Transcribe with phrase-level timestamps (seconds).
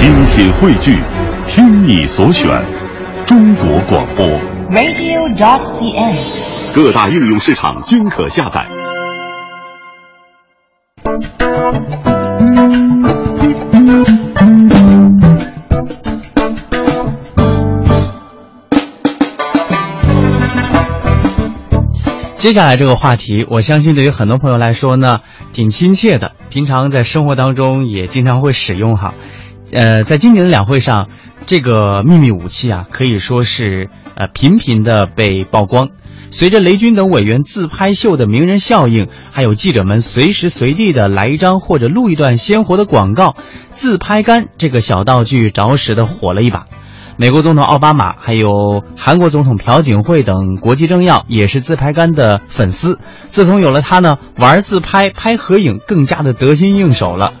[0.00, 0.98] 精品汇聚，
[1.46, 2.48] 听你所选，
[3.26, 4.26] 中国广播。
[4.70, 6.74] radio.dot.cn，。
[6.74, 8.66] 各大应用市场均可下载。
[22.32, 25.18] 接下来这个话题，我相信对于很多朋友来说呢，
[25.52, 29.12] 挺亲切的，平常在生活当中也经常会使用哈。
[29.72, 31.08] 呃，在今年的两会上，
[31.46, 35.90] 这个秘密武器啊，可以说是呃频频的被曝光。
[36.32, 43.36] 随着雷军等委员自拍秀的名人效应，还有记者们随时随地的来一张或者录一段鲜活的广告，
[43.70, 46.66] 自拍杆这个小道具着实的火了一把。
[47.16, 52.98] 美国总统奥巴马，还有韩国总统朴槿惠等国际政要也是自拍杆的粉丝。
[53.26, 57.32] 自从有了它呢，玩自拍、拍合影更加的得心应手了。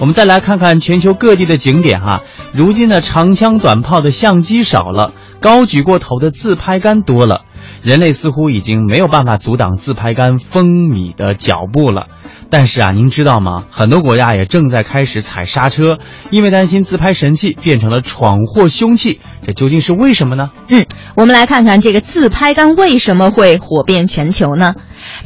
[0.00, 7.42] 我们再来看看全球各地的景点哈，如今呢长枪短炮的相机少了，高举过头的自拍杆多了。
[7.82, 12.06] 人类似乎已经没有办法阻挡自拍杆风靡的脚步了。
[12.50, 13.64] 但是啊，您知道吗？
[13.70, 15.98] 很多国家也正在开始踩刹车，
[16.30, 19.20] 因为担心自拍神器变成了闯祸凶器。
[19.44, 20.50] 这究竟是为什么呢？
[20.68, 24.74] 嗯，我们来看看这个自拍杆为什么会火遍全球呢？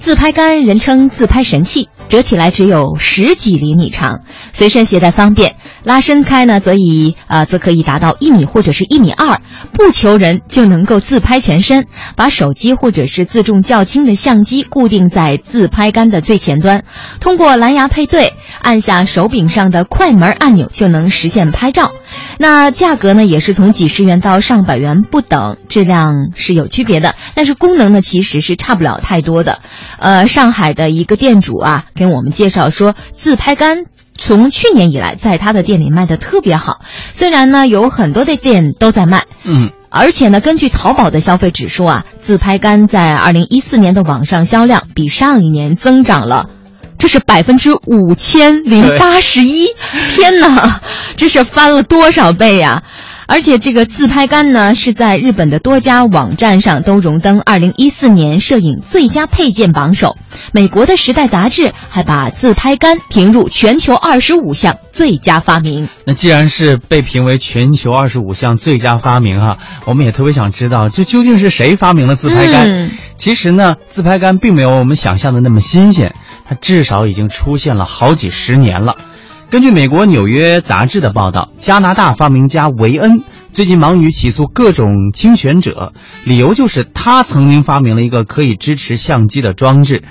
[0.00, 4.21] 自拍杆人称自拍神器，折起来只有十几厘米长，
[4.53, 5.57] 随身携带方便。
[5.83, 9.41] 拉伸开呢，则以呃则可以达到一米或者是一米二，
[9.73, 11.87] 不求人就能够自拍全身。
[12.15, 16.85] 把手机或者是自重较轻的相机固定在自拍杆的最前端，
[17.19, 21.93] 通过蓝牙配对，按下手柄上的快门按钮就能实现拍照。
[22.38, 29.61] 那价格呢，也是从几十元到上百元不等，质量是有区别的，但是功能呢其实是差不了太多的。
[29.98, 33.84] 呃，上海的一个店主啊，跟我们介绍说，自拍杆。
[34.19, 36.83] 从去年以来，在他的店里卖的特别好。
[37.12, 46.50] 虽然呢，有很多的店都在卖，嗯，而且呢，根据淘宝的消费指数啊，自拍杆在二零一四年的网上销量比上一年增长了，
[46.98, 49.69] 这是百分之五千零八十一！
[50.15, 50.82] 天哪，
[51.17, 52.83] 这是翻了多少倍呀、
[53.27, 60.17] 而且这个自拍杆呢，是在日本的多家网站上都荣登二零一四年摄影最佳配件榜首。
[60.53, 65.89] 美国的《时代》杂志还把自拍杆评入全球二十五项最佳发明。
[66.05, 72.69] 那既然是被评为全球二十五项最佳发明哈、我们也特别想知道，这究竟是谁发明了自拍杆？
[72.69, 76.12] 嗯其实呢，自拍杆并没有我们想象的那么新鲜，
[76.45, 78.97] 它至少已经出现了好几十年了。
[79.53, 85.93] 根据美国《纽约杂志》的报道，加拿大发明家维恩最近忙于起诉各种侵权者，
[86.25, 90.05] 理由就是他曾经发明了一个可以支持相机的装置，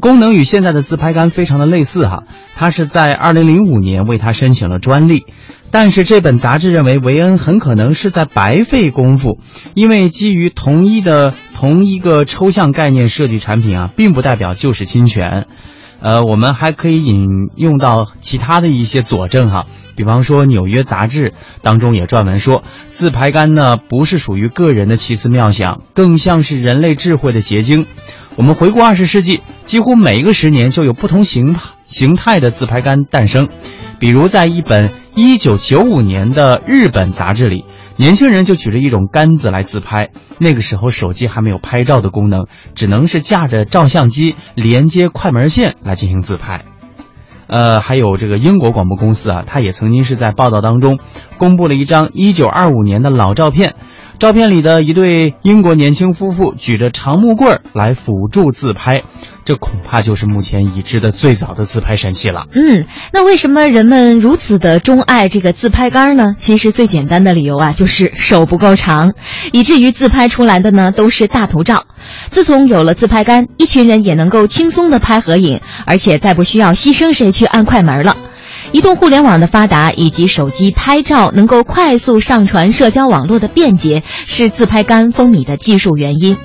[0.00, 2.22] 功能与现在的自拍杆非常的类似哈。
[2.54, 5.26] 他是在2005年为他申请了专利，
[5.72, 9.40] 但是这本杂志认为维恩很可能是在白费功夫，
[9.74, 15.48] 因为基于同一的同一个抽象概念设计产品啊，并不代表就是侵权。
[16.00, 17.26] 呃，我们还可以引
[17.56, 21.30] 用到其他的一些佐证哈，比方说《纽约杂志》
[21.62, 27.86] 当中也撰文说，自拍杆呢不是属于个人的奇思妙想，更像是人类智慧的结晶。
[28.36, 31.56] 我们回顾二十世纪，几乎每一个十年就有不同形
[31.86, 33.48] 形态的自拍杆诞生。
[33.98, 37.64] 比如，在一本一九九五年的日本杂志里，
[37.96, 40.10] 年轻人就举着一种杆子来自拍。
[40.38, 46.64] 那个时候手机还没有拍照的功能，只能是架着照相机连接快门线来进行自拍。
[47.46, 50.98] 呃，还有这个英国广播公司啊，它也曾经是在报道当中
[51.38, 53.76] 公布了一张一九二五年的老照片。
[54.18, 59.02] 照片里的一对英国年轻夫妇举着长木棍儿来辅助自拍，
[59.44, 62.46] 这恐怕就是目前已知的最早的自拍神器了。
[62.52, 66.34] 嗯，那为什么人们如此的钟爱这个自拍杆呢？
[66.38, 69.12] 其实最简单的理由啊，就是手不够长，
[69.52, 71.84] 以至于自拍出来的呢都是大头照。
[72.30, 78.16] 自从有了自拍杆，一群人也能够轻松的拍合影，而且再不需要牺牲谁去按快门了。
[78.76, 86.36] 移动互联网的发达以及手机拍照能够快速上传社交网络的便捷，是自拍杆风靡的技术原因。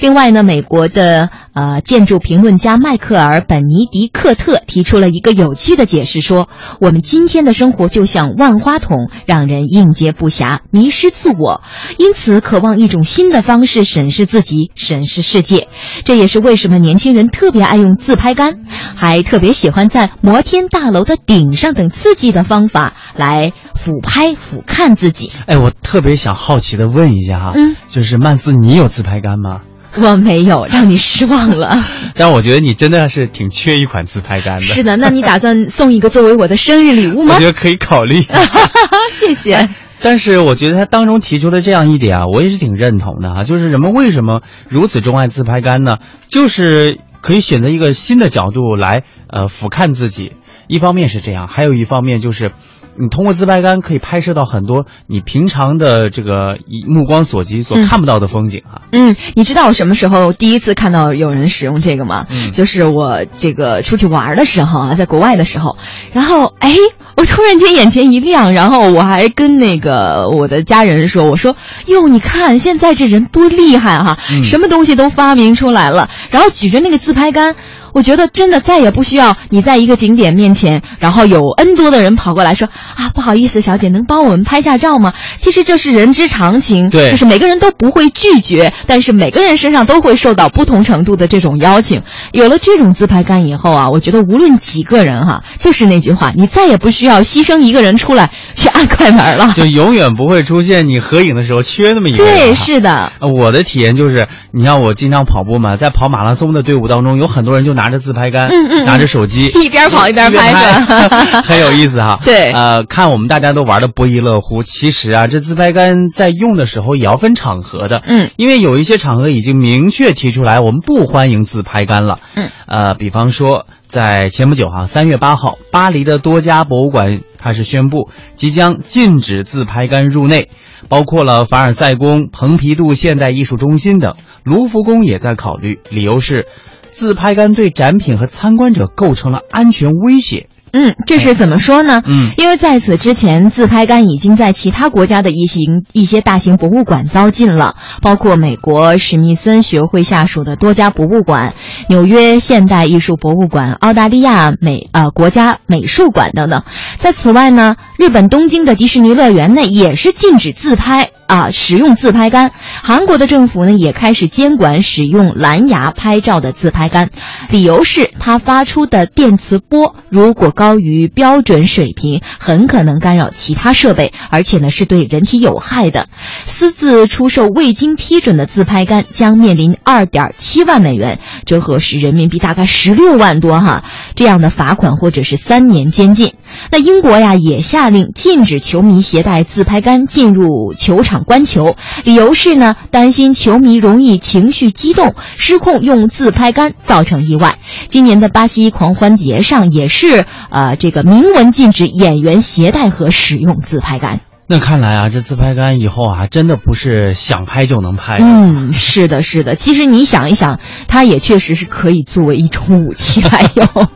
[0.00, 6.48] 另外呢，美国的呃建筑评论家迈克尔·本尼迪克特提出了一个有趣的解释，说
[6.80, 11.62] 我们今天的生活就像万花筒，让人应接不暇，迷失自我，
[11.96, 15.68] 因此渴望一种新的方式审视自己，审视世界。
[16.04, 18.60] 这也是为什么年轻人特别爱用自拍杆，
[18.94, 25.32] 还特别喜欢在摩天大楼的顶上等刺激的方法来俯拍、俯瞰自己。
[25.46, 29.62] 哎，我特别想好奇的问一下哈，嗯，就是曼斯，你有自拍杆吗？
[29.96, 31.84] 我没有，让你失望了。
[32.14, 34.62] 但我觉得你真的是挺缺一款自拍杆的。
[34.62, 37.34] 是的，那你打算送一个作为我的生日礼物吗？
[37.34, 38.22] 我觉得可以考虑。
[39.12, 39.68] 谢谢。
[40.00, 45.96] 但是我觉得他当中提出的这样一点啊，我也是挺认同的哈、就是人们为什么如此钟爱自拍杆呢？
[46.28, 50.34] 就是可以选择一个新的角度来呃俯瞰自己。
[50.68, 52.52] 一方面是这样，还有一方面就是，
[53.00, 58.82] 你通过自拍杆可以拍摄到很多你平常的这个目光所及所嗯看不到的风景啊。
[58.92, 62.26] 嗯，你知道我什么时候第一次看到有人使用这个吗？
[62.30, 65.76] 嗯就是我这个出去玩的时候啊，在国外的时候，
[66.12, 66.74] 然后哎，
[67.16, 71.56] 我突然间眼前一亮，然后我还跟那个我的家人说，我说
[71.86, 77.56] 哟，你看现在这人多厉害哈、嗯什么东西都发明出来了，然后举着那个自拍杆。
[77.92, 85.14] 我觉得真的再也不需要你在一个景点面前，然后有 N 多的人跑过来说啊，不好意思，小姐，能帮我们拍下照吗？
[85.36, 92.02] 其实这是人之常情，对就是每个人都不会拒绝，但是每个人身上都会受到不同程度的这种邀请。
[92.32, 99.52] 有了这种自拍杆以后啊，我觉得无论几个人哈、就是那句话，你再也不需要牺牲一个人出来去按快门了。
[99.54, 102.36] 就永远不会出现你合影的时候缺那么一个人、啊。
[102.36, 108.84] 对，是的，呃我的体验就是，你像我经常跑步嘛，在跑马拉松的队伍当中，有很多人就拿着自拍杆，嗯嗯嗯。
[108.84, 112.18] 拿着手机， 一边跑一边拍拍着 很有意思哈。
[112.26, 112.50] 对。
[112.50, 130.48] 呃，看我们大家都玩的不亦乐乎，其实啊，这自拍杆在用的时候也要分场合的，嗯，因为有一些场合已经明确提出来，我们不欢迎自拍杆了，嗯，呃，比方说在前不久哈，三月八号，巴黎的多家博物馆它是宣布即将禁止自拍杆入内。
[130.88, 134.14] 包括了凡尔赛宫、蓬皮杜现代艺术中心等，
[134.44, 136.46] 卢浮宫也在考虑，理由是
[136.90, 140.48] 自拍杆对展品和参观者构成了安全威胁。
[140.70, 142.02] 嗯，这是怎么说呢？
[142.04, 151.54] 嗯因为在此之前，自拍杆已经在其他国家的一行一些大型博物馆遭禁了，包括美国史密森学会下属的多家博物馆、
[151.88, 156.62] 纽约现代艺术博物馆、澳大利亚美呃国家美术馆等等。
[156.98, 162.52] 在此外呢，日本东京的迪士尼乐园内也是禁止自拍啊使用自拍杆。
[162.80, 167.10] 韩国的政府呢也开始监管使用蓝牙拍照的自拍杆，
[167.50, 176.06] 理由是它发出的电磁波如果高于标准水平，很可能干扰其他设备，而且呢是对人体有害的。
[176.46, 183.82] 私自出售未经批准的自拍杆将面临二点七万美元，折合是人民币大概十六万多哈
[184.14, 186.34] 这样的罚款或者是三年监禁。
[186.70, 197.58] 那英国呀也下令禁止球迷携带自拍杆进入球场观球，理由是呢担心球迷容易情绪激动失控，用自拍杆造成意外。
[197.88, 204.20] 今年的巴西狂欢节上也是呃这个明文禁止演员携带和使用自拍杆。
[204.50, 208.24] 那看来啊，这自拍杆以后啊，真的不是想拍就能拍的。
[208.24, 209.54] 嗯，是的，是的。
[209.56, 213.88] 其实你想一想，它也确实是可以作为一种武器来用。